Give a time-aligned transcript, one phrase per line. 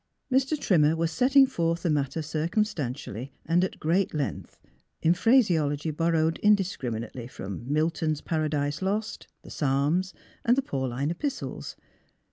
[0.31, 0.59] Mr.
[0.59, 4.57] Trimmer was setting forth the matter circumstantially and at great length,
[5.03, 11.75] in phraseology borrowed indis criminately from Milton's Paradise Lost, the Psalms and the Pauline Epistles.